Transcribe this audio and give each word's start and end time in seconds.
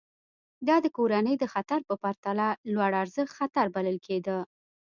دا 0.67 0.75
د 0.85 0.87
کورنۍ 0.97 1.35
د 1.39 1.45
خطر 1.53 1.79
په 1.89 1.95
پرتله 2.03 2.47
لوړارزښت 2.73 3.33
خطر 3.39 3.65
بلل 3.75 3.97
کېده. 4.05 4.37